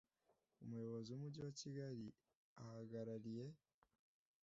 Umuyobozi 0.63 1.09
w 1.11 1.15
Umujyi 1.17 1.39
wa 1.47 1.51
Kigali 1.59 2.05
ahagarariye 2.61 3.45